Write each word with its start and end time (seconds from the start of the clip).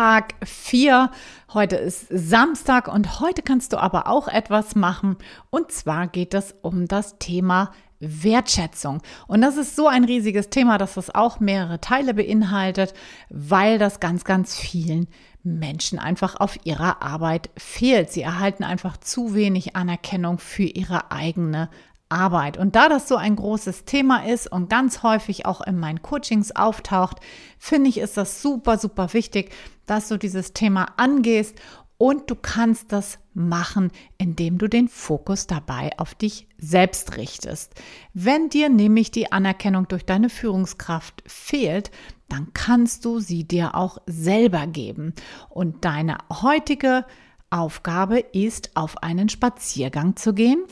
Tag 0.00 0.32
4. 0.42 1.10
Heute 1.52 1.76
ist 1.76 2.06
Samstag 2.08 2.88
und 2.88 3.20
heute 3.20 3.42
kannst 3.42 3.74
du 3.74 3.76
aber 3.76 4.06
auch 4.06 4.28
etwas 4.28 4.74
machen. 4.74 5.18
Und 5.50 5.72
zwar 5.72 6.06
geht 6.06 6.32
es 6.32 6.54
um 6.62 6.88
das 6.88 7.18
Thema 7.18 7.70
Wertschätzung. 7.98 9.02
Und 9.26 9.42
das 9.42 9.58
ist 9.58 9.76
so 9.76 9.88
ein 9.88 10.04
riesiges 10.04 10.48
Thema, 10.48 10.78
dass 10.78 10.96
es 10.96 11.14
auch 11.14 11.38
mehrere 11.38 11.82
Teile 11.82 12.14
beinhaltet, 12.14 12.94
weil 13.28 13.76
das 13.76 14.00
ganz, 14.00 14.24
ganz 14.24 14.56
vielen 14.56 15.06
Menschen 15.42 15.98
einfach 15.98 16.36
auf 16.40 16.58
ihrer 16.64 17.02
Arbeit 17.02 17.50
fehlt. 17.58 18.10
Sie 18.10 18.22
erhalten 18.22 18.64
einfach 18.64 18.96
zu 18.96 19.34
wenig 19.34 19.76
Anerkennung 19.76 20.38
für 20.38 20.62
ihre 20.62 21.10
eigene 21.10 21.68
Arbeit. 22.10 22.56
Und 22.58 22.76
da 22.76 22.88
das 22.88 23.08
so 23.08 23.16
ein 23.16 23.36
großes 23.36 23.84
Thema 23.84 24.26
ist 24.26 24.50
und 24.50 24.68
ganz 24.68 25.02
häufig 25.02 25.46
auch 25.46 25.60
in 25.60 25.78
meinen 25.78 26.02
Coachings 26.02 26.54
auftaucht, 26.54 27.18
finde 27.58 27.88
ich, 27.88 27.98
ist 27.98 28.16
das 28.16 28.42
super, 28.42 28.78
super 28.78 29.12
wichtig, 29.12 29.52
dass 29.86 30.08
du 30.08 30.18
dieses 30.18 30.52
Thema 30.52 30.86
angehst 30.96 31.56
und 31.98 32.30
du 32.30 32.34
kannst 32.34 32.92
das 32.92 33.18
machen, 33.34 33.90
indem 34.16 34.56
du 34.56 34.68
den 34.68 34.88
Fokus 34.88 35.46
dabei 35.46 35.90
auf 35.98 36.14
dich 36.14 36.48
selbst 36.56 37.18
richtest. 37.18 37.74
Wenn 38.14 38.48
dir 38.48 38.70
nämlich 38.70 39.10
die 39.10 39.32
Anerkennung 39.32 39.86
durch 39.86 40.06
deine 40.06 40.30
Führungskraft 40.30 41.22
fehlt, 41.26 41.90
dann 42.30 42.48
kannst 42.54 43.04
du 43.04 43.18
sie 43.20 43.44
dir 43.44 43.74
auch 43.74 43.98
selber 44.06 44.66
geben. 44.66 45.14
Und 45.50 45.84
deine 45.84 46.16
heutige 46.32 47.04
Aufgabe 47.50 48.20
ist, 48.20 48.70
auf 48.76 49.02
einen 49.02 49.28
Spaziergang 49.28 50.16
zu 50.16 50.32
gehen 50.32 50.64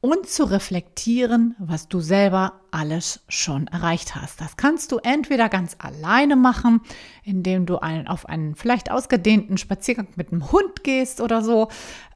und 0.00 0.28
zu 0.28 0.44
reflektieren, 0.44 1.56
was 1.58 1.88
du 1.88 2.00
selber 2.00 2.60
alles 2.70 3.24
schon 3.28 3.66
erreicht 3.66 4.14
hast. 4.14 4.40
Das 4.40 4.56
kannst 4.56 4.92
du 4.92 4.98
entweder 4.98 5.48
ganz 5.48 5.76
alleine 5.78 6.36
machen, 6.36 6.82
indem 7.24 7.66
du 7.66 7.78
einen, 7.78 8.06
auf 8.06 8.28
einen 8.28 8.54
vielleicht 8.54 8.90
ausgedehnten 8.90 9.56
Spaziergang 9.56 10.08
mit 10.16 10.32
einem 10.32 10.52
Hund 10.52 10.84
gehst 10.84 11.20
oder 11.20 11.42
so, 11.42 11.68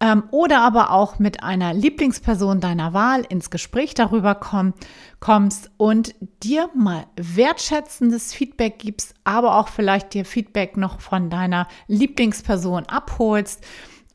ähm, 0.00 0.24
oder 0.30 0.62
aber 0.62 0.90
auch 0.90 1.18
mit 1.18 1.42
einer 1.42 1.74
Lieblingsperson 1.74 2.60
deiner 2.60 2.92
Wahl 2.92 3.24
ins 3.28 3.50
Gespräch 3.50 3.94
darüber 3.94 4.34
komm, 4.34 4.74
kommst 5.20 5.70
und 5.76 6.14
dir 6.42 6.70
mal 6.74 7.06
wertschätzendes 7.16 8.32
Feedback 8.32 8.78
gibst, 8.78 9.14
aber 9.24 9.58
auch 9.58 9.68
vielleicht 9.68 10.14
dir 10.14 10.24
Feedback 10.24 10.76
noch 10.76 11.00
von 11.00 11.30
deiner 11.30 11.68
Lieblingsperson 11.86 12.86
abholst 12.86 13.64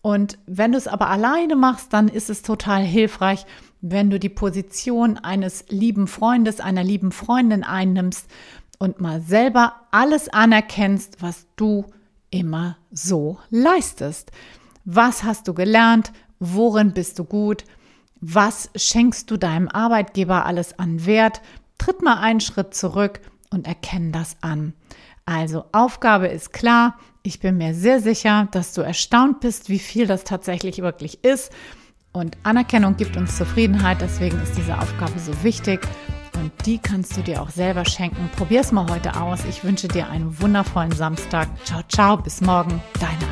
und 0.02 0.40
wenn 0.48 0.72
du 0.72 0.78
es 0.78 0.88
aber 0.88 1.10
alleine 1.10 1.56
machst, 1.56 1.94
dann 1.94 2.08
ist 2.08 2.30
es 2.30 2.42
total 2.42 2.84
hilfreich, 2.84 3.46
wenn 3.82 4.10
du 4.10 4.20
die 4.20 4.30
Position 4.30 5.18
eines 5.18 5.66
lieben 5.70 6.08
Freundes, 6.08 6.60
einer 6.60 6.84
lieben 6.84 7.12
Freundin 7.12 7.64
einnimmst 7.64 8.28
und 8.80 9.00
mal 9.00 9.22
selber 9.22 9.74
alles 9.92 10.30
anerkennst, 10.30 11.22
was 11.22 11.46
du 11.56 11.86
immer 12.32 12.78
so 12.92 13.38
leistest. 13.50 14.32
Was 14.86 15.24
hast 15.24 15.48
du 15.48 15.54
gelernt? 15.54 16.12
Worin 16.40 16.94
bist 16.94 17.20
du 17.20 17.24
gut? 17.24 17.64
Was 18.22 18.70
schenkst 18.76 19.30
du 19.30 19.38
deinem 19.38 19.68
Arbeitgeber 19.68 20.46
alles 20.46 20.80
an 20.80 21.06
Wert? 21.06 21.42
Tritt 21.78 22.02
mal 22.02 22.20
einen 22.20 22.40
Schritt 22.40 22.74
zurück 22.74 23.22
und 23.52 23.68
erkenn 23.68 24.12
das 24.12 24.38
an. 24.42 24.74
Also 25.32 25.64
Aufgabe 25.72 26.28
ist 26.28 26.52
klar. 26.52 26.98
Ich 27.24 27.40
bin 27.40 27.58
mir 27.58 27.74
sehr 27.74 28.02
sicher, 28.02 28.50
dass 28.52 28.74
du 28.74 28.82
erstaunt 28.82 29.40
bist, 29.40 29.70
wie 29.70 29.80
viel 29.80 30.06
das 30.06 30.26
tatsächlich 30.26 30.82
wirklich 30.82 31.24
ist. 31.24 31.54
Und 32.12 32.38
Anerkennung 32.44 32.98
gibt 32.98 33.16
uns 33.16 33.38
Zufriedenheit, 33.38 34.02
deswegen 34.02 34.42
ist 34.42 34.58
diese 34.58 34.78
Aufgabe 34.78 35.18
so 35.20 35.32
wichtig. 35.44 35.88
Und 36.36 36.52
die 36.66 36.80
kannst 36.80 37.16
du 37.16 37.22
dir 37.22 37.42
auch 37.42 37.50
selber 37.50 37.86
schenken. 37.86 38.30
Probier 38.36 38.60
es 38.60 38.74
mal 38.74 38.90
heute 38.90 39.22
aus. 39.22 39.46
Ich 39.46 39.64
wünsche 39.64 39.88
dir 39.88 40.10
einen 40.10 40.42
wundervollen 40.42 40.92
Samstag. 40.92 41.48
Ciao, 41.64 41.82
ciao, 41.88 42.18
bis 42.18 42.42
morgen. 42.42 42.82
Deine. 43.00 43.31